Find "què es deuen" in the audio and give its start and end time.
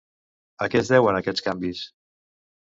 0.75-1.19